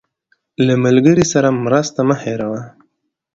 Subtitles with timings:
[0.65, 2.61] له ملګري سره مرسته مه هېروه.